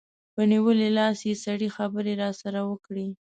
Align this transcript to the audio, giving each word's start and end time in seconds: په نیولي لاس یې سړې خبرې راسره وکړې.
په 0.33 0.41
نیولي 0.51 0.89
لاس 0.97 1.17
یې 1.27 1.35
سړې 1.43 1.69
خبرې 1.77 2.13
راسره 2.23 2.61
وکړې. 2.69 3.07